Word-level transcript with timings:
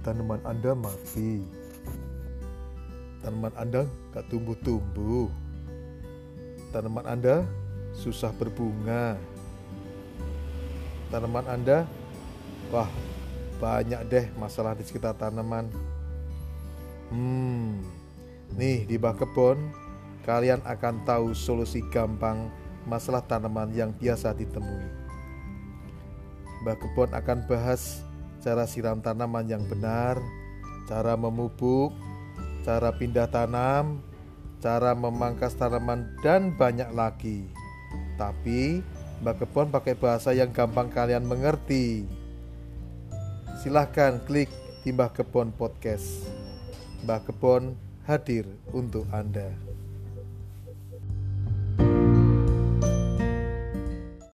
tanaman 0.00 0.40
Anda 0.44 0.72
mati. 0.72 1.44
Tanaman 3.20 3.52
Anda 3.56 3.84
gak 4.16 4.26
tumbuh-tumbuh. 4.32 5.28
Tanaman 6.72 7.04
Anda 7.04 7.44
susah 7.92 8.32
berbunga. 8.32 9.18
Tanaman 11.10 11.46
Anda, 11.50 11.84
wah 12.70 12.88
banyak 13.58 14.00
deh 14.08 14.26
masalah 14.38 14.72
di 14.78 14.86
sekitar 14.86 15.18
tanaman. 15.18 15.68
Hmm, 17.10 17.82
nih 18.54 18.86
di 18.86 18.94
bawah 18.94 19.18
kebun 19.26 19.58
kalian 20.22 20.62
akan 20.62 21.02
tahu 21.02 21.34
solusi 21.34 21.82
gampang 21.90 22.48
masalah 22.86 23.20
tanaman 23.24 23.72
yang 23.74 23.90
biasa 23.90 24.32
ditemui. 24.36 24.88
Mbak 26.60 26.76
Kebon 26.76 27.10
akan 27.16 27.38
bahas 27.48 28.04
cara 28.40 28.64
siram 28.64 29.04
tanaman 29.04 29.46
yang 29.46 29.64
benar, 29.68 30.16
cara 30.88 31.14
memupuk, 31.14 31.92
cara 32.64 32.92
pindah 32.92 33.28
tanam, 33.28 34.00
cara 34.64 34.96
memangkas 34.96 35.56
tanaman, 35.56 36.08
dan 36.24 36.52
banyak 36.56 36.88
lagi. 36.92 37.48
Tapi 38.16 38.84
Mbak 39.20 39.44
Kebon 39.44 39.68
pakai 39.68 39.94
bahasa 39.96 40.32
yang 40.32 40.52
gampang 40.52 40.88
kalian 40.88 41.24
mengerti. 41.28 42.08
Silahkan 43.60 44.16
klik 44.24 44.48
di 44.80 44.92
Mbak 44.92 45.20
Kebon 45.20 45.52
Podcast. 45.52 46.24
Mbak 47.04 47.28
Kebon 47.28 47.76
hadir 48.08 48.48
untuk 48.72 49.04
Anda. 49.12 49.52